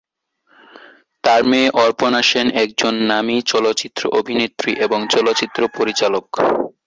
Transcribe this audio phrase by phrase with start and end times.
[1.23, 6.25] তার মেয়ে অপর্ণা সেন একজন নামী চলচ্চিত্র অভিনেত্রী এবং চলচ্চিত্র পরিচালক।